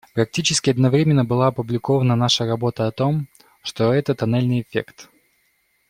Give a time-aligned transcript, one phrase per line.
[0.15, 3.27] Практически одновременно была опубликована наша работа о том,
[3.61, 5.09] что это тоннельный эффект.